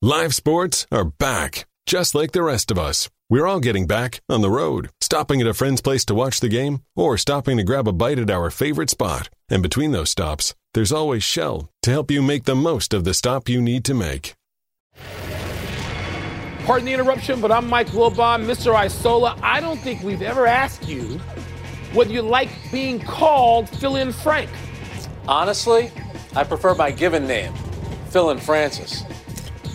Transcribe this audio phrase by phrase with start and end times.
[0.00, 3.10] Live sports are back, just like the rest of us.
[3.28, 6.48] We're all getting back on the road, stopping at a friend's place to watch the
[6.48, 9.28] game, or stopping to grab a bite at our favorite spot.
[9.48, 13.12] And between those stops, there's always Shell to help you make the most of the
[13.12, 14.36] stop you need to make.
[16.64, 18.76] Pardon the interruption, but I'm Mike Wilbon, Mr.
[18.76, 19.36] Isola.
[19.42, 21.18] I don't think we've ever asked you
[21.92, 24.50] whether you like being called Phil in Frank.
[25.26, 25.90] Honestly,
[26.36, 27.52] I prefer my given name,
[28.10, 29.02] Phil and Francis.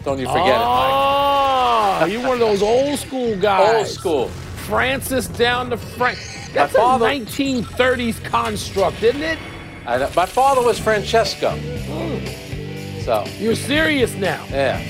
[0.03, 0.93] Don't you forget oh, it, Mike.
[0.93, 3.75] Ah, you're one of those old school guys.
[3.75, 4.27] Old school.
[4.67, 6.19] Francis down to Frank.
[6.53, 9.39] That's father- a 1930s construct, isn't it?
[9.85, 11.51] I, my father was Francesco.
[11.51, 13.01] Hmm.
[13.01, 14.45] So, You're serious now.
[14.49, 14.81] yeah.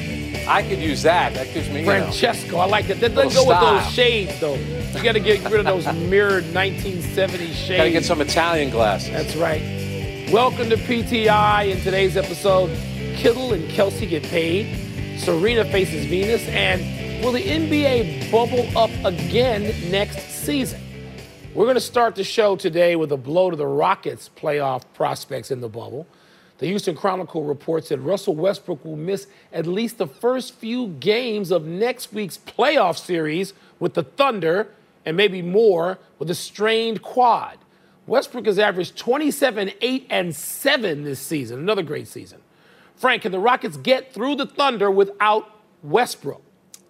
[0.47, 1.33] I could use that.
[1.35, 2.01] That gives me, you know.
[2.03, 2.99] Francesco, I like that.
[2.99, 4.55] That doesn't go with those shades, though.
[4.55, 7.77] You got to get rid of those mirrored 1970s shades.
[7.77, 9.11] Gotta get some Italian glasses.
[9.11, 9.61] That's right.
[10.31, 11.71] Welcome to PTI.
[11.71, 12.69] In today's episode,
[13.15, 14.82] Kittle and Kelsey get paid.
[15.23, 16.45] Serena faces Venus.
[16.49, 20.81] And will the NBA bubble up again next season?
[21.53, 25.49] We're going to start the show today with a blow to the Rockets' playoff prospects
[25.49, 26.07] in the bubble.
[26.57, 31.51] The Houston Chronicle reports that Russell Westbrook will miss at least the first few games
[31.51, 34.67] of next week's playoff series with the Thunder
[35.05, 37.57] and maybe more with a strained quad.
[38.07, 41.59] Westbrook has averaged 27, 8, and 7 this season.
[41.59, 42.41] Another great season.
[42.95, 46.41] Frank, can the Rockets get through the Thunder without Westbrook?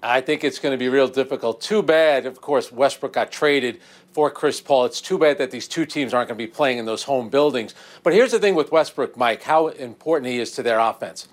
[0.01, 1.61] I think it's going to be real difficult.
[1.61, 3.79] Too bad, of course, Westbrook got traded
[4.11, 4.83] for Chris Paul.
[4.85, 7.29] It's too bad that these two teams aren't going to be playing in those home
[7.29, 7.73] buildings.
[8.03, 11.29] But here's the thing with Westbrook, Mike, how important he is to their offense.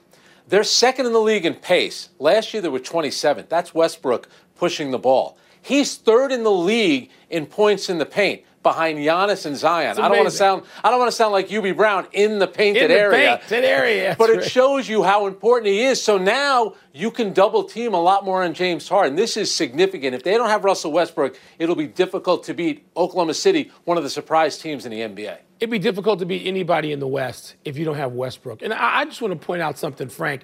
[0.46, 2.10] They're second in the league in pace.
[2.20, 3.48] Last year they were 27th.
[3.48, 5.36] That's Westbrook pushing the ball.
[5.60, 9.98] He's third in the league in points in the paint behind Giannis and Zion.
[9.98, 12.46] I don't want to sound I don't want to sound like Hubie Brown in the
[12.46, 13.40] painted In the area.
[13.42, 16.02] painted area, But it shows you how important he is.
[16.02, 19.16] So now you can double team a lot more on James Harden.
[19.16, 20.14] This is significant.
[20.14, 24.04] If they don't have Russell Westbrook, it'll be difficult to beat Oklahoma City, one of
[24.04, 25.38] the surprise teams in the NBA.
[25.58, 28.62] It'd be difficult to beat anybody in the West if you don't have Westbrook.
[28.62, 30.42] And I, I just want to point out something, Frank.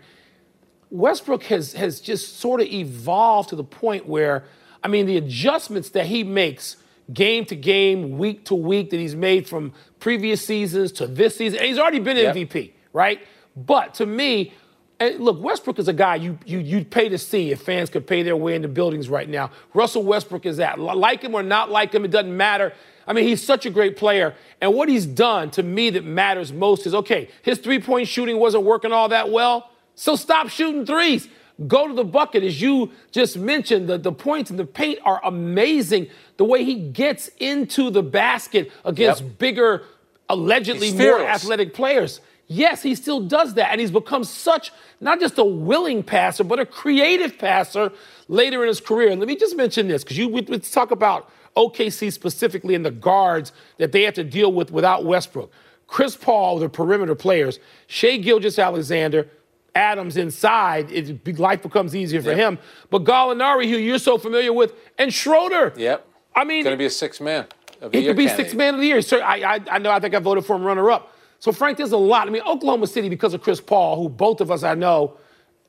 [0.91, 4.45] Westbrook has has just sort of evolved to the point where,
[4.83, 6.77] I mean, the adjustments that he makes
[7.13, 11.59] game to game, week to week, that he's made from previous seasons to this season,
[11.59, 12.37] and he's already been Yep.
[12.37, 13.21] MVP, right?
[13.57, 14.53] But to me,
[14.99, 18.07] and look, Westbrook is a guy you you you'd pay to see if fans could
[18.07, 19.51] pay their way into buildings right now.
[19.75, 20.79] Russell Westbrook is that.
[20.79, 22.73] Like him or not like him, it doesn't matter.
[23.07, 24.35] I mean, he's such a great player.
[24.61, 28.39] And what he's done to me that matters most is okay, his three point shooting
[28.39, 29.71] wasn't working all that well.
[29.95, 31.29] So stop shooting threes.
[31.67, 32.43] Go to the bucket.
[32.43, 36.09] As you just mentioned, the, the points and the paint are amazing.
[36.37, 39.39] The way he gets into the basket against Yep.
[39.39, 39.83] bigger,
[40.29, 42.21] allegedly more athletic players.
[42.49, 43.73] Yes, he still does that.
[43.73, 47.91] And he's become such, not just a willing passer, but a creative passer
[48.29, 49.09] later in his career.
[49.11, 52.85] And let me just mention this, because you we, let's talk about OKC specifically and
[52.85, 55.51] the guards that they have to deal with without Westbrook.
[55.87, 59.29] Chris Paul, the perimeter players, Shai Gilgeous-Alexander,
[59.77, 62.39] Adams inside, it, life becomes easier for Yep.
[62.39, 62.59] him.
[62.91, 65.73] But Gallinari, who you're so familiar with, and Schroeder.
[65.77, 66.07] Yep.
[66.35, 67.47] I mean, Going to be a six man.
[67.81, 68.47] Of the he year could be candidate.
[68.47, 69.03] six man of the year.
[69.03, 69.91] So I, I, I know.
[69.91, 71.13] I think I voted for him runner up.
[71.41, 72.27] So Frank, there's a lot.
[72.27, 75.19] I mean, Oklahoma City because of Chris Paul, who both of us I know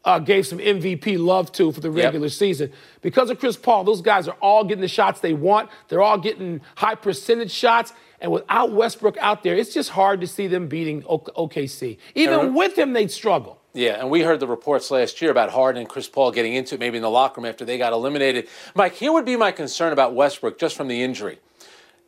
[0.06, 2.06] uh, gave some MVP love to for the Yep.
[2.06, 2.72] regular season.
[3.02, 5.70] Because of Chris Paul, those guys are all getting the shots they want.
[5.90, 7.92] They're all getting high percentage shots.
[8.22, 11.98] And without Westbrook out there, it's just hard to see them beating O- OKC.
[12.16, 13.57] Even with him, they'd struggle.
[13.78, 16.74] Yeah, and we heard the reports last year about Harden and Chris Paul getting into
[16.74, 18.48] it maybe in the locker room after they got eliminated.
[18.74, 21.38] Mike, here would be my concern about Westbrook just from the injury.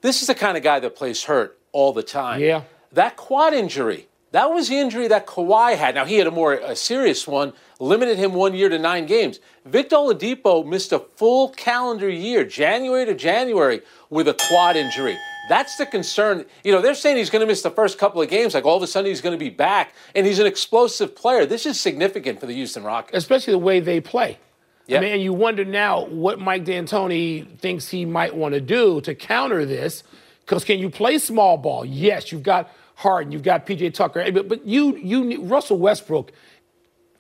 [0.02, 2.42] This is the kind of guy that plays hurt all the time.
[2.42, 2.64] Yeah.
[2.94, 5.94] That quad injury, that was the injury that Kawhi had.
[5.94, 9.40] Now, he had a more a serious one, limited him one year to nine games.
[9.64, 15.16] Victor Oladipo missed a full calendar year, January to January, with a quad injury.
[15.50, 16.46] That's the concern.
[16.64, 18.78] You know, they're saying he's going to miss the first couple of games, like all
[18.78, 21.46] of a sudden he's going to be back, and he's an explosive player.
[21.46, 23.18] This is significant for the Houston Rockets.
[23.18, 24.38] especially the way they play.
[24.88, 24.98] Yep.
[24.98, 29.14] I mean, you wonder now what Mike D'Antoni thinks he might want to do to
[29.14, 30.04] counter this.
[30.46, 31.86] Because can you play small ball?
[31.86, 36.32] Yes, you've got Harden, you've got PJ Tucker, but but you you Russell Westbrook.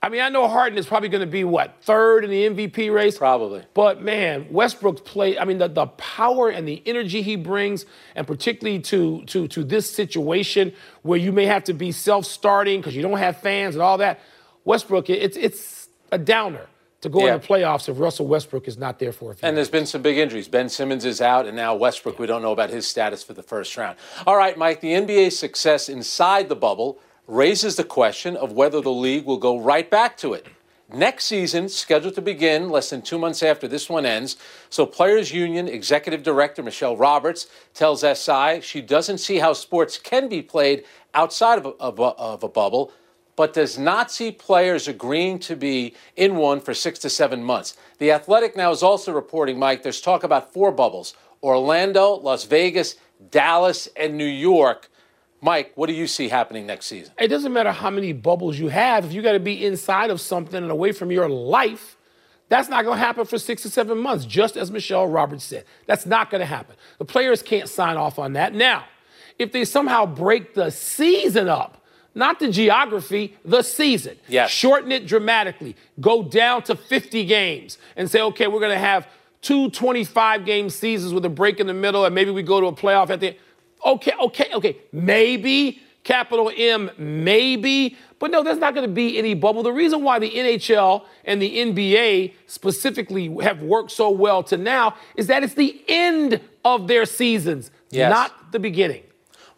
[0.01, 2.93] I mean, I know Harden is probably going to be what third in the MVP
[2.93, 3.63] race, Probably.
[3.73, 5.37] But man, Westbrook's play.
[5.37, 7.85] I mean, the, the power and the energy he brings,
[8.15, 12.95] and particularly to to to this situation where you may have to be self-starting because
[12.95, 14.21] you don't have fans and all that.
[14.63, 16.67] Westbrook, it's it's a downer
[17.01, 17.35] to go Yeah.
[17.35, 19.47] in the playoffs if Russell Westbrook is not there for a few.
[19.47, 20.47] And there's been some big injuries.
[20.47, 23.43] Ben Simmons is out, and now Westbrook, we don't know about his status for the
[23.43, 23.97] first round.
[24.27, 28.91] All right, Mike, the NBA success inside the bubble raises the question of whether the
[28.91, 30.47] league will go right back to it.
[30.91, 34.37] next season scheduled to begin less than two months after this one ends.
[34.71, 37.45] So, Players Union Executive Director Michelle Roberts
[37.75, 42.01] tells SI she doesn't see how sports can be played outside of a, of a,
[42.01, 42.91] of a bubble,
[43.35, 47.77] but does not see players agreeing to be in one for six to seven months.
[47.99, 52.95] The Athletic now is also reporting, Mike, there's talk about four bubbles Orlando, Las Vegas,
[53.29, 54.89] Dallas, and New York.
[55.41, 57.13] Mike, what do you see happening next season?
[57.17, 59.05] It doesn't matter how many bubbles you have.
[59.05, 61.97] If you got to be inside of something and away from your life,
[62.49, 65.65] that's not going to happen for six to seven months, just as Michelle Roberts said.
[65.85, 66.75] That's not going to happen.
[66.97, 68.53] The players can't sign off on that.
[68.53, 68.85] Now,
[69.37, 74.49] if they somehow break the season up, not the geography, the season, yes.
[74.49, 79.07] shorten it dramatically, go down to 50 games, and say, okay, we're going to have
[79.41, 82.67] two 25 game seasons with a break in the middle, and maybe we go to
[82.67, 83.37] a playoff at the end
[83.85, 84.77] Okay, okay, okay.
[84.91, 87.97] Maybe, capital M, maybe.
[88.19, 89.63] But no, there's not going to be any bubble.
[89.63, 94.95] The reason why the NHL and the NBA specifically have worked so well to now
[95.15, 98.11] is that it's the end of their seasons, yes.
[98.11, 99.03] not the beginning.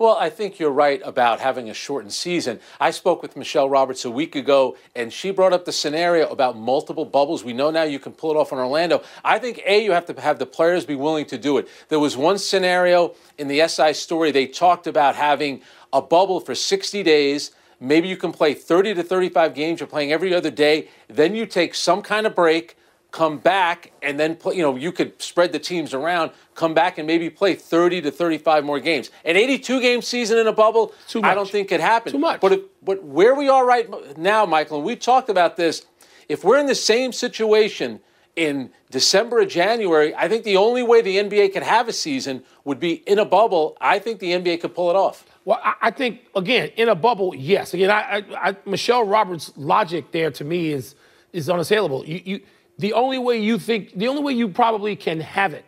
[0.02, 2.60] Well, I think you're right about having a shortened season.
[2.80, 6.58] I spoke with Michelle Roberts a week ago, and she brought up the scenario about
[6.58, 7.44] multiple bubbles.
[7.44, 9.04] We know now you can pull it off in Orlando.
[9.24, 11.68] I think, A, you have to have the players be willing to do it.
[11.90, 15.62] There was one scenario in the SI story, they talked about having
[15.94, 17.52] a bubble for 60 days.
[17.80, 19.82] Maybe you can play 30 to 35 games.
[19.82, 20.88] You're playing every other day.
[21.10, 22.76] Then you take some kind of break
[23.12, 26.98] come back and then play, you know, you could spread the teams around, come back
[26.98, 29.12] and maybe play 30 to 35 more games.
[29.26, 32.14] An 82 game season in a bubble, I don't think could happen.
[32.14, 32.40] Too much.
[32.40, 35.86] But, if, but where we are right now, Michael, and we talked about this,
[36.30, 38.00] if we're in the same situation
[38.38, 42.44] in December or January, I think the only way the NBA could have a season
[42.64, 43.76] would be in a bubble.
[43.82, 45.26] I think the NBA could pull it off.
[45.44, 47.74] Well, I, I think again in a bubble, yes.
[47.74, 50.96] Again, I, I, Michelle Roberts' logic there to me is
[51.34, 52.06] is unassailable.
[52.06, 52.42] You, you
[52.82, 55.64] the only way you think, the only way you probably can have it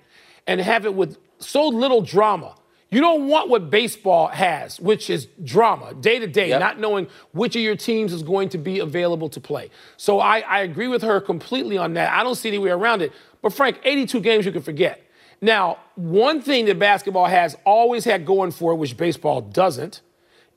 [0.48, 2.56] and have it with so little drama.
[2.90, 7.56] You don't want what baseball has, which is drama, day to day, not knowing which
[7.56, 9.70] of your teams is going to be available to play.
[9.98, 12.12] So I, I agree with her completely on that.
[12.12, 13.12] I don't see any way around it.
[13.42, 15.02] But Frank, 82 games you can forget.
[15.42, 20.02] Now, one thing that basketball has always had going for it, which baseball doesn't,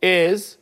[0.03, 0.59] is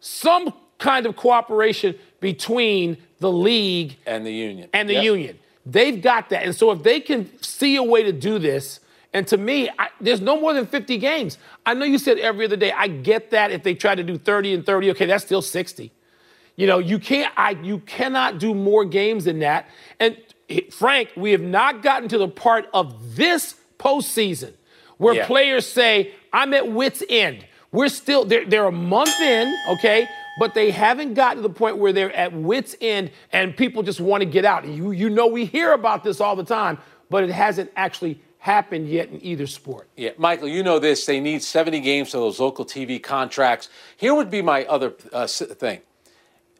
[0.00, 4.68] some kind of cooperation between the league and the union.
[4.72, 5.04] And the yep.
[5.04, 5.38] union.
[5.66, 6.44] They've got that.
[6.44, 8.80] And so if they can see a way to do this,
[9.12, 11.38] and to me, I, there's no more than 50 games.
[11.64, 12.72] I know you said every other day.
[12.72, 15.90] I get that if they try to do 30 and 30, okay, that's still 60.
[16.56, 19.68] You know, you can't I you cannot do more games than that.
[20.00, 20.16] And
[20.50, 24.52] eh, Frank, we have not gotten to the part of this postseason
[24.98, 25.26] where yeah.
[25.26, 27.46] players say, I'm at wit's end.
[27.70, 30.08] We're still they're, they're a month in, okay?
[30.38, 34.00] But they haven't gotten to the point where they're at wits' end and people just
[34.00, 34.66] want to get out.
[34.66, 36.78] You, you know, we hear about this all the time,
[37.10, 39.88] but it hasn't actually happened yet in either sport.
[39.96, 41.04] Yeah, Michael, you know this.
[41.06, 43.68] They need 70 games for those local TV contracts.
[43.96, 45.80] Here would be my other uh, thing.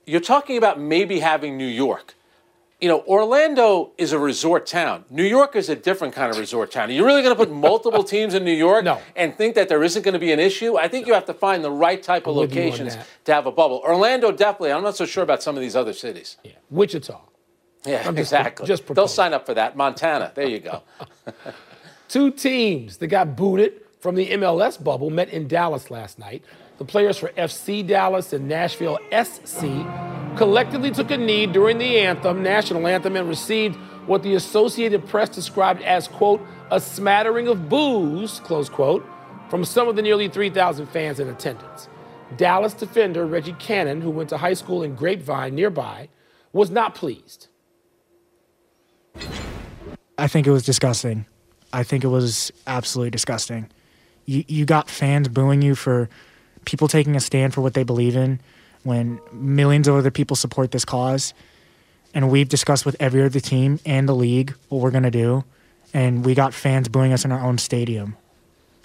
[0.07, 2.15] You're talking about maybe having New York
[2.81, 5.05] you know, Orlando is a resort town.
[5.11, 6.91] New York is a different kind of resort town.
[6.91, 9.01] Are you really going to put multiple teams in New York no.
[9.17, 10.77] and think that there isn't going to be an issue?
[10.77, 13.83] I think you have to find the right type of locations to have a bubble.
[13.85, 14.73] Orlando, definitely.
[14.73, 16.37] I'm not so sure about some of these other cities.
[16.45, 16.53] Yeah.
[16.71, 17.21] Wichita.
[17.85, 18.67] Yeah, just, exactly.
[18.67, 19.77] Just They'll sign up for that.
[19.77, 20.32] Montana.
[20.35, 20.82] There you go.
[22.08, 26.44] Two teams that got booted from the MLS bubble met in Dallas last night.
[26.79, 29.63] The players for FC Dallas and Nashville SC
[30.37, 35.29] collectively took a knee during the anthem, national anthem, and received what the Associated Press
[35.29, 39.05] described as, quote, a smattering of boos, close quote,
[39.51, 41.89] from some of the nearly 3,000 fans in attendance.
[42.37, 46.08] Dallas defender Reggie Cannon, who went to high school in Grapevine nearby,
[46.53, 47.49] was not pleased.
[50.17, 51.27] I think it was disgusting.
[51.73, 53.69] I think it was absolutely disgusting.
[54.27, 56.08] You, you got fans booing you for
[56.69, 58.41] people taking a stand for what they believe in
[58.82, 61.32] when millions of other people support this cause.
[62.13, 65.44] And we've discussed with every other team and the league what we're going to do.
[65.94, 68.17] And we got fans booing us in our own stadium.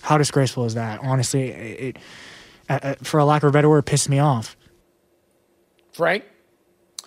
[0.01, 1.01] How disgraceful is that?
[1.01, 1.97] Honestly, it,
[2.69, 4.55] uh, for a lack of a better word, pissed me off.
[5.91, 6.23] Frank,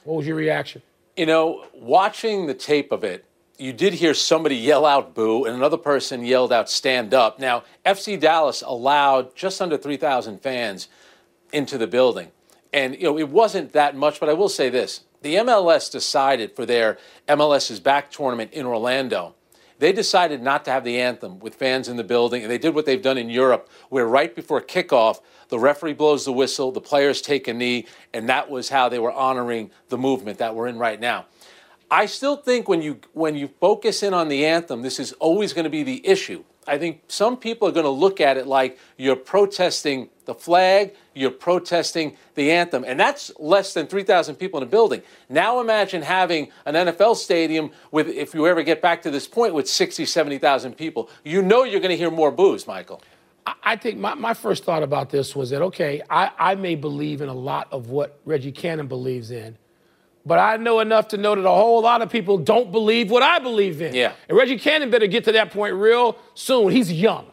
[0.04, 0.82] what was your reaction?
[1.16, 3.24] You know, watching the tape of it,
[3.58, 7.38] you did hear somebody yell out boo and another person yelled out stand up.
[7.38, 10.88] Now, FC Dallas allowed just under 3,000 fans
[11.52, 12.30] into the building.
[12.72, 15.04] And, you know, it wasn't that much, but I will say this.
[15.22, 19.34] The MLS decided for their MLS's Back tournament in Orlando.
[19.78, 22.74] They decided not to have the anthem with fans in the building, and they did
[22.74, 26.80] what they've done in Europe, where right before kickoff, the referee blows the whistle, the
[26.80, 30.66] players take a knee, and that was how they were honoring the movement that we're
[30.66, 31.26] in right now.
[31.90, 35.52] I still think when you when you focus in on the anthem, this is always
[35.52, 36.44] going to be the issue.
[36.66, 40.94] I think some people are going to look at it like you're protesting the flag,
[41.14, 45.02] you're protesting the anthem, and that's less than 3,000 people in a building.
[45.28, 49.54] Now imagine having an NFL stadium with, if you ever get back to this point,
[49.54, 51.08] with 60, 70,000 people.
[51.24, 53.00] You know you're going to hear more boos, Michael.
[53.62, 57.20] I think my, my first thought about this was that, okay, I, I may believe
[57.20, 59.56] in a lot of what Reggie Cannon believes in,
[60.26, 63.22] but I know enough to know that a whole lot of people don't believe what
[63.22, 63.94] I believe in.
[63.94, 64.12] Yeah.
[64.28, 66.72] And Reggie Cannon better get to that point real soon.
[66.72, 67.30] He's young.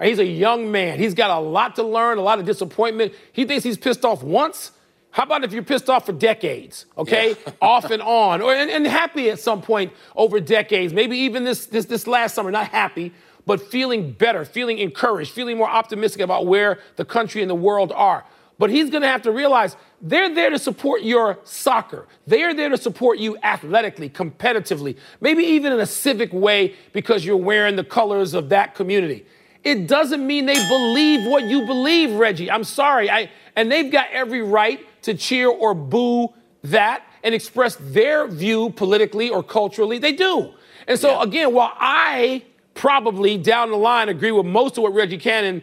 [0.00, 0.98] He's a young man.
[0.98, 3.14] He's got a lot to learn, a lot of disappointment.
[3.32, 4.70] He thinks he's pissed off once.
[5.10, 7.30] How about if you're pissed off for decades, okay?
[7.30, 7.52] Yeah.
[7.62, 11.66] off and on, or and, and, happy at some point over decades, maybe even this,
[11.66, 13.12] this this last summer, not happy,
[13.46, 17.92] but feeling better, feeling encouraged, feeling more optimistic about where the country and the world
[17.92, 18.26] are.
[18.58, 22.06] But he's going to have to realize they're there to support your soccer.
[22.26, 27.24] They are there to support you athletically, competitively, maybe even in a civic way because
[27.24, 29.26] you're wearing the colors of that community.
[29.62, 32.50] It doesn't mean they believe what you believe, Reggie.
[32.50, 33.10] I'm sorry.
[33.10, 36.32] I, and they've got every right to cheer or boo
[36.62, 39.98] that and express their view politically or culturally.
[39.98, 40.52] They do.
[40.86, 41.22] And so, yeah.
[41.24, 42.44] again, while I
[42.74, 45.62] probably down the line agree with most of what Reggie Cannon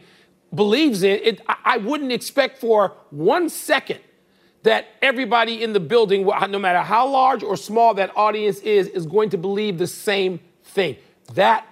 [0.54, 4.00] believes in, it, I wouldn't expect for one second
[4.64, 9.06] that everybody in the building, no matter how large or small that audience is, is
[9.06, 10.96] going to believe the same thing.
[11.34, 11.68] That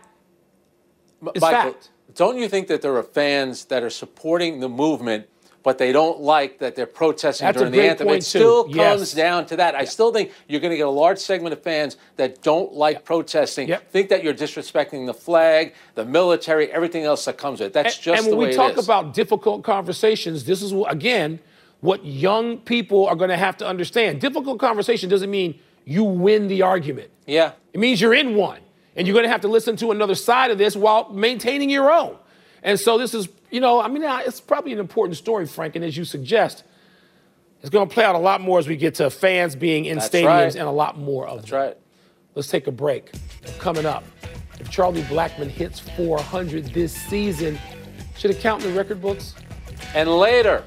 [1.33, 1.89] is Michael, fact.
[2.15, 5.27] Don't you think that there are fans that are supporting the movement
[5.63, 8.09] but they don't like that they're protesting That's during the anthem.
[8.09, 8.75] It still too.
[8.75, 9.13] comes yes.
[9.13, 9.75] down to that.
[9.75, 12.95] I still think you're going to get a large segment of fans that don't like
[12.97, 13.05] yep.
[13.05, 13.89] protesting, yep.
[13.91, 17.73] think that you're disrespecting the flag, the military, everything else that comes with it.
[17.73, 21.39] That's and, just and when the way we talk about difficult conversations, this is again
[21.81, 24.21] what young people are going to have to understand.
[24.21, 27.09] Difficult conversation doesn't mean you win the argument.
[27.25, 27.53] Yeah.
[27.73, 28.59] It means you're in one.
[28.95, 31.89] And you're going to have to listen to another side of this while maintaining your
[31.89, 32.17] own.
[32.63, 35.83] And so this is, you know, I mean, it's probably an important story, Frank, and
[35.83, 36.63] as you suggest,
[37.61, 39.97] it's going to play out a lot more as we get to fans being in
[39.97, 40.55] That's stadiums right.
[40.55, 41.59] and a lot more of That's them.
[41.59, 41.77] right.
[42.35, 43.11] Let's take a break.
[43.59, 44.03] Coming up,
[44.59, 47.59] if Charlie Blackmon hits 400 this season,
[48.17, 49.35] should it count in the record books?
[49.93, 50.63] And later,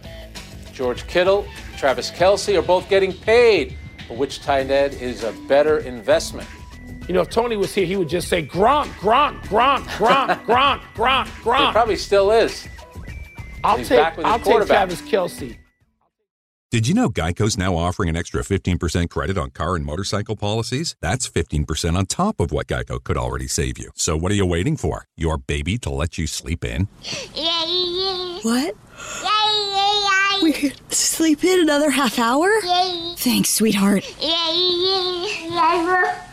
[0.73, 1.47] George Kittle,
[1.77, 3.77] Travis Kelce are both getting paid.
[4.09, 6.49] But which tight end is a better investment?
[7.09, 10.81] You know, if Tony was here, he would just say Gronk, Gronk, Gronk, Gronk, Gronk,
[10.95, 11.67] Gronk, Gronk.
[11.67, 12.67] He probably still is.
[13.63, 14.89] I'll He's take back with his I'll take quarterback.
[14.89, 15.59] Travis Kelce.
[16.71, 20.97] Did you know Geico's now offering an extra 15% credit on car and motorcycle policies?
[21.01, 23.91] That's 15% on top of what Geico could already save you.
[23.95, 25.07] So what are you waiting for?
[25.17, 26.89] Your baby to let you sleep in?
[28.45, 28.75] What?
[30.45, 32.51] We could sleep in another half hour?
[33.17, 34.05] Thanks, sweetheart.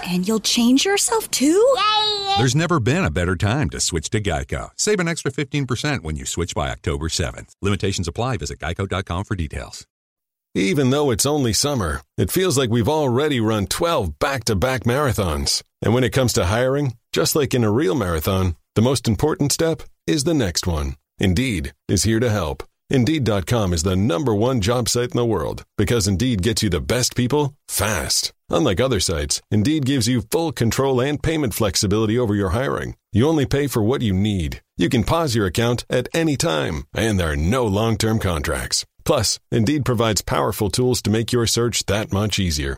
[0.06, 1.66] And you'll change yourself too?
[1.78, 2.34] Yay.
[2.38, 4.72] There's never been a better time to switch to Geico.
[4.76, 7.56] Save an extra 15% when you switch by October 7th.
[7.62, 8.36] Limitations apply.
[8.36, 9.88] Visit geico.com for details.
[10.56, 14.82] Even though it's only summer, it feels like we've already run 12 back to back
[14.82, 15.64] marathons.
[15.82, 19.54] And when it comes to hiring, just like in a real marathon, the most important
[19.54, 20.98] step is the next one.
[21.18, 22.64] Indeed is here to help.
[22.92, 26.82] Indeed.com is the number one job site in the world because Indeed gets you the
[26.82, 28.34] best people fast.
[28.50, 32.96] Unlike other sites, Indeed gives you full control and payment flexibility over your hiring.
[33.14, 34.62] You only pay for what you need.
[34.76, 38.86] You can pause your account at any time, and there are no long term contracts.
[39.06, 42.78] Plus, Indeed provides powerful tools to make your search that much easier.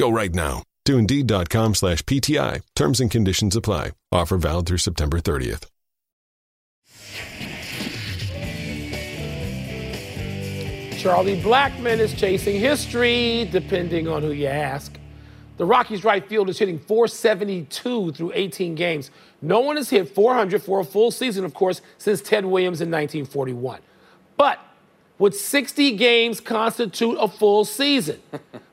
[0.00, 2.62] Go right now to Indeed.com slash PTI.
[2.74, 3.92] Terms and conditions apply.
[4.10, 5.66] Offer valid through September 30th.
[10.98, 14.98] Charlie Blackmon is chasing history, depending on who you ask.
[15.58, 19.10] The Rockies' right field is hitting 472 through 18 games.
[19.42, 22.90] No one has hit 400 for a full season, of course, since Ted Williams in
[22.90, 23.80] 1941.
[24.38, 24.60] But
[25.18, 28.18] would 60 games constitute a full season?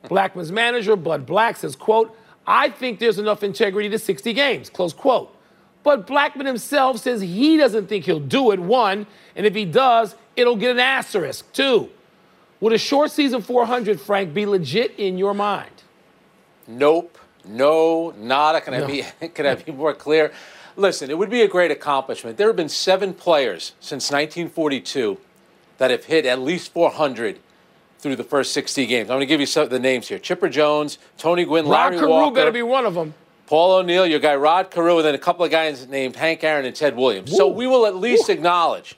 [0.08, 4.92] Blackmon's manager, Bud Black, says, quote, I think there's enough integrity to 60 games, close
[4.92, 5.34] quote.
[5.82, 9.06] But Blackmon himself says he doesn't think he'll do it, one.
[9.36, 11.90] And if he does, it'll get an asterisk, two.
[12.60, 15.70] Would a short season 400, Frank, be legit in your mind?
[16.66, 17.18] Nope.
[17.44, 18.60] No, nada.
[18.60, 18.84] Can, no.
[18.84, 20.32] I, be, can I be more clear?
[20.76, 22.36] Listen, it would be a great accomplishment.
[22.36, 25.18] There have been seven players since 1942
[25.78, 27.38] that have hit at least 400
[27.98, 29.10] through the first 60 games.
[29.10, 31.92] I'm going to give you some of the names here: Chipper Jones, Tony Gwynn, Rod
[31.92, 32.36] Larry Carew Walker.
[32.36, 33.14] got to be one of them.
[33.46, 36.66] Paul O'Neill, your guy Rod Carew, and then a couple of guys named Hank Aaron
[36.66, 37.34] and Ted Williams.
[37.34, 38.96] So we will at least acknowledge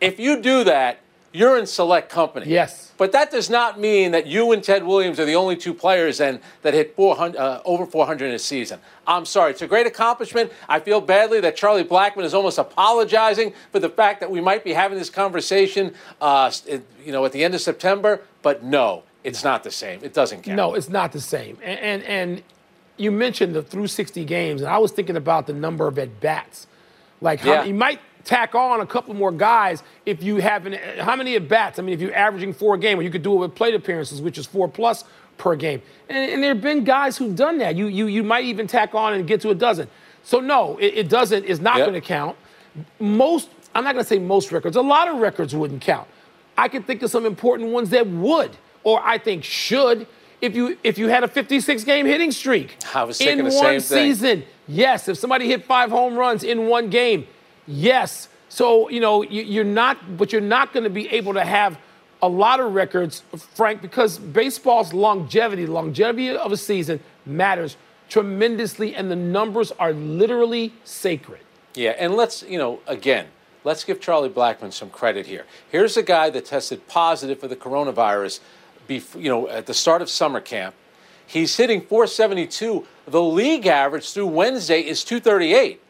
[0.00, 0.98] if you do that,
[1.32, 2.46] you're in select company.
[2.46, 2.92] Yes.
[2.96, 6.20] But that does not mean that you and Ted Williams are the only two players
[6.20, 8.80] and that hit 400, uh, over 400 in a season.
[9.06, 9.52] I'm sorry.
[9.52, 10.52] It's a great accomplishment.
[10.68, 14.64] I feel badly that Charlie Blackmon is almost apologizing for the fact that we might
[14.64, 16.50] be having this conversation, uh,
[17.04, 18.22] you know, at the end of September.
[18.42, 20.00] But no, it's not the same.
[20.02, 20.56] It doesn't count.
[20.56, 21.58] No, it's not the same.
[21.62, 22.42] And and, and
[22.96, 26.20] you mentioned the through 60 games, and I was thinking about the number of at
[26.20, 26.66] bats.
[27.20, 27.64] Like how, yeah.
[27.64, 31.48] you might tack on a couple more guys if you have an, how many at
[31.48, 31.78] bats?
[31.78, 33.74] I mean, if you're averaging four a game, or you could do it with plate
[33.74, 35.04] appearances, which is four plus
[35.38, 35.80] per game.
[36.10, 37.74] And, and there have been guys who've done that.
[37.74, 39.88] You, you, you might even tack on and get to a dozen.
[40.22, 41.88] So, no, it, it doesn't, it's not yep.
[41.88, 42.36] going to count.
[43.00, 46.06] Most, I'm not going to say most records, a lot of records wouldn't count.
[46.58, 50.06] I can think of some important ones that would, or I think should.
[50.40, 52.76] If you if you had a 56 game hitting streak
[53.20, 55.08] in one season, yes.
[55.08, 57.26] If somebody hit five home runs in one game,
[57.68, 58.28] Yes.
[58.48, 61.78] So, you know, you, are not, but you're not going to be able to have
[62.22, 63.22] a lot of records,
[63.54, 67.76] Frank, because baseball's longevity, longevity of a season matters
[68.08, 71.40] tremendously, and the numbers are literally sacred.
[71.74, 73.26] Yeah, and let's, you know, again,
[73.64, 75.44] let's give Charlie Blackmon some credit here.
[75.70, 78.40] Here's a guy that tested positive for the coronavirus,
[78.86, 80.74] before, you know, at the start of summer camp.
[81.26, 82.86] He's hitting 472.
[83.06, 85.80] The league average through Wednesday is 238.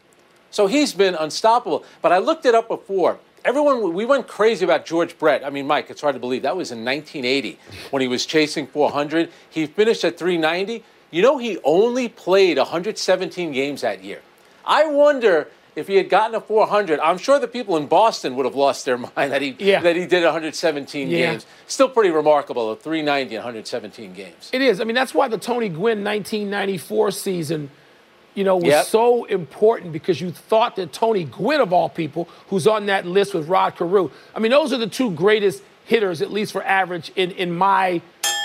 [0.51, 1.83] So he's been unstoppable.
[2.01, 3.19] But I looked it up before.
[3.45, 5.45] Everyone, we went crazy about George Brett.
[5.45, 6.41] I mean, Mike, it's hard to believe.
[6.41, 7.57] That was in 1980
[7.89, 9.31] when he was chasing 400.
[9.49, 10.83] He finished at 390.
[11.11, 14.21] You know, he only played 117 games that year.
[14.65, 16.99] I wonder if he had gotten a 400.
[16.99, 19.81] I'm sure the people in Boston would have lost their mind that he yeah.
[19.81, 21.31] that he did 117 yeah.
[21.31, 21.45] games.
[21.67, 24.49] Still pretty remarkable, a 390 117 games.
[24.51, 24.81] It is.
[24.81, 27.71] I mean, that's why the Tony Gwynn 1994 season
[28.39, 28.85] you know, was yep.
[28.85, 33.33] so important because you thought that Tony Gwynn, of all people, who's on that list
[33.33, 37.11] with Rod Carew, I mean, those are the two greatest hitters, at least for average,
[37.17, 38.01] in, in my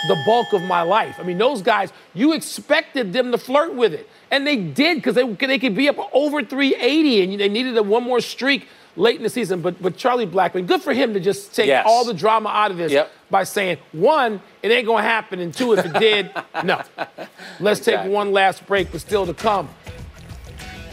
[0.09, 1.14] the bulk of my life.
[1.20, 4.09] I mean, those guys, you expected them to flirt with it.
[4.33, 7.83] And they did because they, they could be up over 380 and they needed a
[7.83, 9.61] one more streak late in the season.
[9.61, 11.85] But but Charlie Blackmon, good for him to just take yes.
[11.87, 13.12] all the drama out of this yep.
[13.30, 16.30] by saying, one, it ain't gonna happen, and two, if it did,
[16.64, 16.83] no.
[17.61, 18.09] Let's exactly.
[18.09, 19.68] take one last break, but still to come.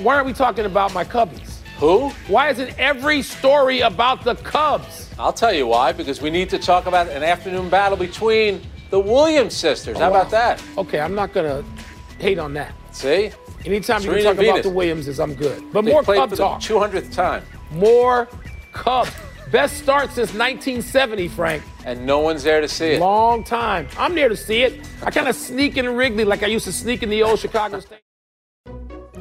[0.03, 1.59] Why aren't we talking about my Cubbies?
[1.77, 2.09] Who?
[2.27, 5.09] Why isn't every story about the Cubs?
[5.19, 5.91] I'll tell you why.
[5.91, 9.99] Because we need to talk about an afternoon battle between the Williams sisters.
[9.99, 10.21] How oh, wow.
[10.21, 10.63] about that?
[10.79, 11.63] Okay, I'm not gonna
[12.17, 12.73] hate on that.
[12.91, 13.31] See?
[13.63, 15.63] Anytime Serena you can talk about the Williamses, I'm good.
[15.71, 16.61] But they more Cubs talk.
[16.61, 17.43] 200th time.
[17.71, 18.27] More
[18.73, 19.11] Cubs.
[19.51, 21.61] Best start since 1970, Frank.
[21.85, 22.99] And no one's there to see it.
[22.99, 23.87] Long time.
[23.99, 24.87] I'm there to see it.
[25.03, 27.79] I kind of sneak in Wrigley like I used to sneak in the old Chicago
[27.81, 27.99] State.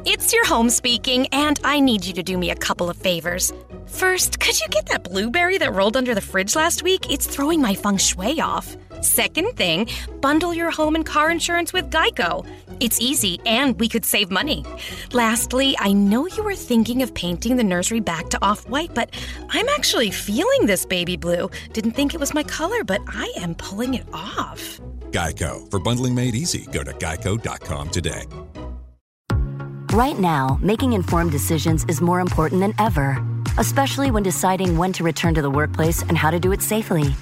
[0.03, 3.53] It's your home speaking, and I need you to do me a couple of favors.
[3.85, 7.11] First, could you get that blueberry that rolled under the fridge last week?
[7.11, 8.75] It's throwing my feng shui off.
[9.01, 9.87] Second thing,
[10.19, 12.47] bundle your home and car insurance with Geico.
[12.79, 14.65] It's easy, and we could save money.
[15.13, 19.13] Lastly, I know you were thinking of painting the nursery back to off white, but
[19.49, 21.51] I'm actually feeling this baby blue.
[21.73, 24.81] Didn't think it was my color, but I am pulling it off.
[25.11, 25.69] Geico.
[25.69, 28.23] For bundling made easy, go to geico.com today.
[29.91, 33.21] Right now, making informed decisions is more important than ever,
[33.57, 37.13] especially when deciding when to return to the workplace and how to do it safely.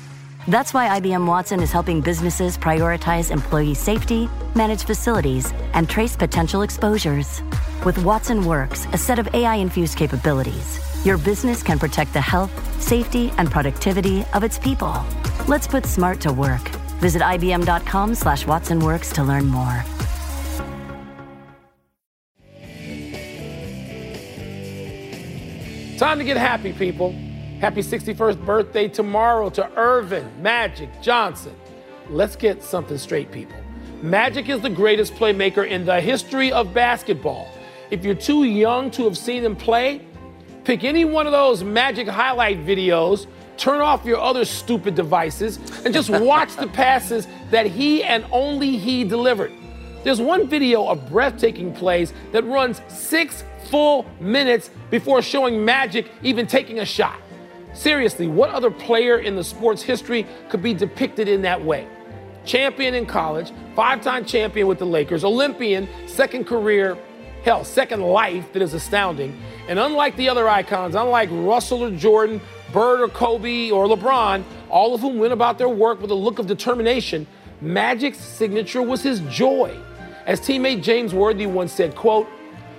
[0.47, 6.62] That's why IBM Watson is helping businesses prioritize employee safety, manage facilities, and trace potential
[6.62, 7.41] exposures.
[7.84, 12.53] With Watson Works, a set of AI infused capabilities, your business can protect the health,
[12.79, 14.95] safety, and productivity of its people.
[15.47, 16.69] Let's put smart to work.
[17.01, 19.84] Visit IBM.com slash WatsonWorks to learn more.
[26.00, 27.12] Time to get happy, people.
[27.60, 31.54] Happy 61st birthday tomorrow to Earvin Magic Johnson.
[32.10, 33.58] Let's get something straight, people.
[34.02, 37.52] Magic is the greatest playmaker in the history of basketball.
[37.92, 40.08] If you're too young to have seen him play,
[40.64, 45.94] pick any one of those Magic highlight videos, turn off your other stupid devices, and
[45.94, 49.52] just watch the passes that he and only he delivered.
[50.04, 56.48] There's one video of breathtaking plays that runs six full minutes before showing Magic even
[56.48, 57.20] taking a shot.
[57.74, 61.88] Seriously, what other player in the sport's history could be depicted in that way?
[62.46, 66.98] Champion in college, five time champion with the Lakers, Olympian, second career,
[67.44, 69.38] hell, second life that is astounding.
[69.68, 74.96] And unlike the other icons, unlike Russell or Jordan, Bird or Kobe or LeBron, all
[74.96, 77.28] of whom went about their work with a look of determination,
[77.62, 79.78] Magic's signature was his joy.
[80.30, 82.28] As teammate James Worthy once said, quote,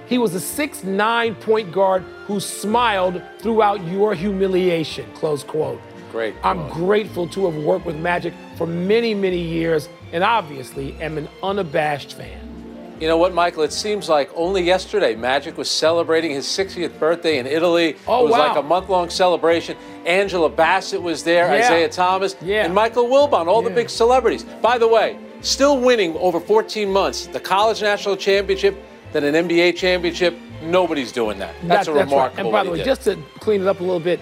[0.06, 5.80] he was a six-nine point guard who smiled throughout your humiliation, close quote.
[6.12, 6.36] Great.
[6.44, 11.28] I'm grateful to have worked with Magic for many, many years and obviously am an
[11.42, 12.94] unabashed fan.
[13.00, 13.64] You know what, Michael?
[13.64, 17.96] It seems like only yesterday Magic was celebrating his 60th birthday in Italy.
[18.06, 18.46] Oh, it was wow.
[18.46, 19.76] like a month-long celebration.
[20.06, 21.64] Angela Bassett was there, Yeah.
[21.66, 22.64] Isiah Thomas, Yeah.
[22.64, 24.44] and Michael Wilbon, all the big celebrities.
[24.44, 28.76] By the way, still winning over 14 months, the college national championship,
[29.12, 30.36] then an NBA championship.
[30.62, 31.54] Nobody's doing that.
[31.64, 32.04] That's That- a right.
[32.04, 32.40] remarkable.
[32.42, 32.84] And by the way, did.
[32.86, 34.20] just to clean it up a little bit,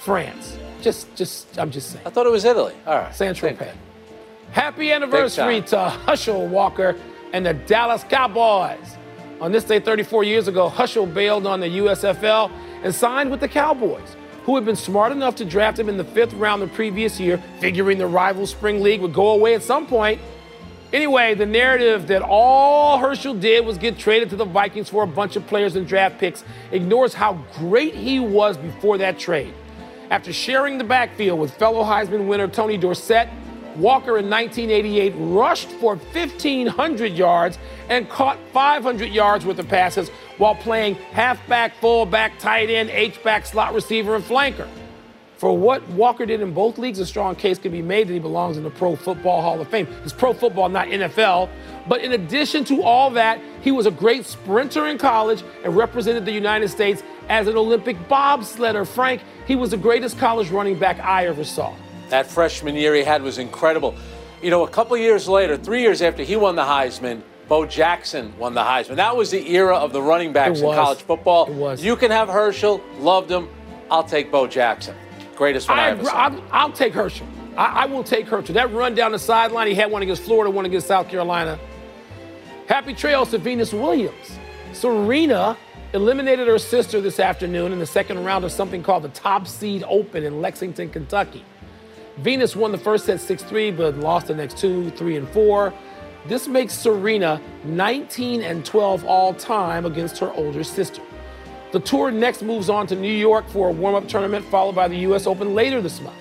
[0.00, 0.56] France.
[0.82, 2.02] Just, just, I'm just saying.
[2.06, 2.74] I thought it was Italy.
[2.86, 3.14] All right.
[3.14, 3.72] San Tropez.
[4.52, 6.96] Happy anniversary to Herschel Walker
[7.32, 8.96] and the Dallas Cowboys.
[9.40, 12.50] On this day 34 years ago, Herschel bailed on the USFL
[12.82, 16.04] and signed with the Cowboys, who had been smart enough to draft him in the
[16.04, 19.86] fifth round the previous year, figuring the rival spring league would go away at some
[19.86, 20.20] point.
[20.90, 25.06] Anyway, the narrative that all Herschel did was get traded to the Vikings for a
[25.06, 29.52] bunch of players and draft picks ignores how great he was before that trade.
[30.10, 33.28] After sharing the backfield with fellow Heisman winner Tony Dorsett,
[33.76, 37.58] Walker in 1988 rushed for 1,500 yards
[37.90, 43.74] and caught 500 yards worth of passes while playing halfback, fullback, tight end, H-back, slot
[43.74, 44.66] receiver, and flanker.
[45.38, 48.18] For what Walker did in both leagues, a strong case can be made that he
[48.18, 49.86] belongs in the Pro Football Hall of Fame.
[50.02, 51.48] It's Pro Football, not NFL.
[51.86, 56.24] But in addition to all that, he was a great sprinter in college and represented
[56.24, 58.84] the United States as an Olympic bobsledder.
[58.84, 61.72] Frank, he was the greatest college running back I ever saw.
[62.08, 63.94] That freshman year he had was incredible.
[64.42, 68.36] You know, a couple years later, three years after he won the Heisman, Bo Jackson
[68.38, 68.96] won the Heisman.
[68.96, 71.46] That was the era of the running backs in college football.
[71.46, 71.84] It was.
[71.84, 73.48] You can have Herschel, loved him.
[73.88, 74.96] I'll take Bo Jackson.
[75.38, 76.16] Greatest one I, I ever saw.
[76.16, 77.24] I'll, I'll take Herschel.
[77.56, 78.54] I, I will take Herschel.
[78.54, 81.56] That run down the sideline, he had one against Florida, one against South Carolina.
[82.66, 84.36] Happy trails to Venus Williams.
[84.72, 85.56] Serena
[85.92, 89.84] eliminated her sister this afternoon in the second round of something called the Top Seed
[89.88, 91.44] Open in Lexington, Kentucky.
[92.16, 95.72] Venus won the first set 6 3, but lost the next two, 3 and 4.
[96.26, 101.00] This makes Serena 19 and 12 all time against her older sister.
[101.70, 104.88] The tour next moves on to New York for a warm up tournament, followed by
[104.88, 105.26] the U.S.
[105.26, 106.16] Open later this month.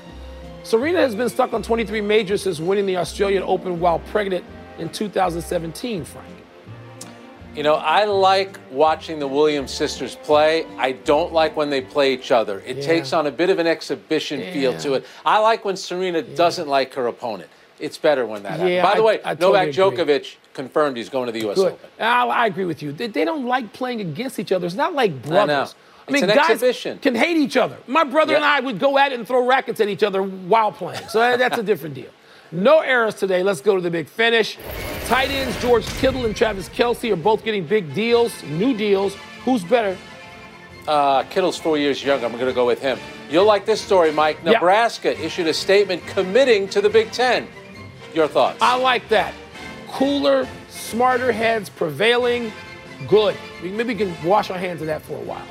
[0.64, 4.44] Serena has been stuck on 23 majors since winning the Australian Open while pregnant
[4.78, 6.28] in 2017, Frank.
[7.56, 10.66] You know, I like watching the Williams sisters play.
[10.78, 12.62] I don't like when they play each other.
[12.68, 12.84] It Yeah.
[12.86, 15.06] takes on a bit of an exhibition feel to it.
[15.26, 17.50] I like when Serena doesn't like her opponent.
[17.80, 18.70] It's better when that happens.
[18.72, 19.84] Yeah, By the I- way, I totally Novak agree.
[20.06, 21.56] Djokovic confirmed he's going to the U.S.
[21.56, 21.74] Good.
[21.74, 21.89] Open.
[22.00, 22.91] I, I agree with you.
[22.91, 24.65] They, they don't like playing against each other.
[24.65, 25.76] It's not like brothers.
[25.76, 27.00] I, It's mean, an guys exhibition.
[27.00, 27.78] can hate each other.
[27.88, 30.72] My brother and I would go at it and throw rackets at each other while
[30.74, 31.08] playing.
[31.08, 32.10] So that's a different deal.
[32.52, 33.43] No errors today.
[33.43, 34.58] Let's go to the big finish.
[35.06, 39.15] Tight ends George Kittle and Travis Kelce are both getting big deals, new deals.
[39.46, 39.96] Who's better?
[40.88, 42.26] Uh, Kittle's four years younger.
[42.26, 42.98] I'm going to go with him.
[43.30, 44.43] You'll like this story, Mike.
[44.43, 47.48] Nebraska issued a statement committing to the Big Ten.
[48.13, 48.60] Your thoughts?
[48.62, 49.34] I like that.
[49.91, 52.52] Cooler, smarter heads prevailing.
[53.08, 53.36] Good.
[53.63, 55.41] We- Maybe we can wash our hands of that for a while.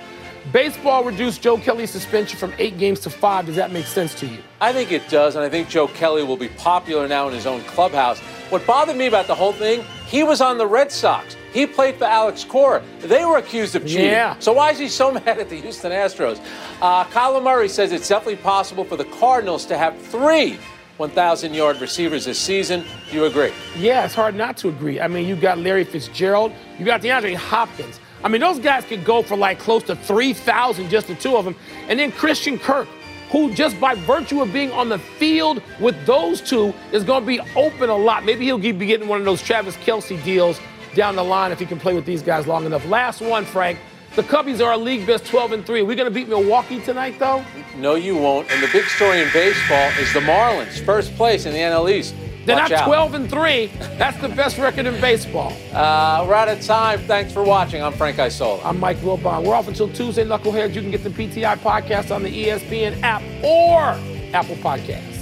[0.53, 3.47] Baseball reduced Joe Kelly's suspension from eight games to five.
[3.47, 4.39] Does that make sense to you?
[4.61, 7.47] I think it does, and I think Joe Kelly will be popular now in his
[7.47, 8.21] own clubhouse.
[8.51, 11.37] What bothered me about the whole thing, he was on the Red Sox.
[11.53, 12.81] He played for Alex Cora.
[13.01, 14.05] They were accused of cheating.
[14.07, 14.37] Yeah.
[14.39, 16.41] So why is he so mad at the Houston Astros?
[16.81, 20.59] Uh, Kyler Murray says it's definitely possible for the Cardinals to have three
[20.99, 22.85] 1,000 yard receivers this season.
[23.11, 23.53] Do you agree?
[23.77, 25.01] Yeah, it's hard not to agree.
[25.01, 28.01] I mean, you got Larry Fitzgerald, you got DeAndre Hopkins.
[28.25, 31.45] I mean, those guys could go for like close to 3,000, just the two of
[31.45, 31.55] them.
[31.89, 32.89] And then Christian Kirk,
[33.31, 37.27] who just by virtue of being on the field with those two is going to
[37.27, 38.25] be open a lot.
[38.25, 40.59] Maybe he'll be getting one of those Travis Kelce deals
[40.95, 42.87] down the line if he can play with these guys long enough.
[42.87, 43.79] Last one, Frank.
[44.17, 45.81] The Cubbies are our league best 12 and 3.
[45.81, 47.45] Are we going to beat Milwaukee tonight, though?
[47.77, 48.51] No, you won't.
[48.51, 52.15] And the big story in baseball is the Marlins, first place in the NL East.
[52.47, 52.87] They're Watch not out.
[52.87, 53.67] 12 and 3.
[53.99, 55.53] That's the best record in baseball.
[55.71, 57.01] Uh, we're out of time.
[57.01, 57.83] Thanks for watching.
[57.83, 58.63] I'm Frank Isola.
[58.65, 59.45] I'm Mike Wilbon.
[59.45, 60.73] We're off until Tuesday, Knuckleheads.
[60.73, 64.01] You can get the PTI podcast on the ESPN app or
[64.35, 65.16] Apple Podcasts.